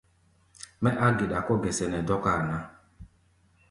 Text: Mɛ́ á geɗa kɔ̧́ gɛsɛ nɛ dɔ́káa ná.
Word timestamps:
Mɛ́ 0.81 0.91
á 1.05 1.07
geɗa 1.17 1.39
kɔ̧́ 1.45 1.59
gɛsɛ 1.63 1.85
nɛ 1.91 1.99
dɔ́káa 2.07 2.41
ná. 2.49 2.57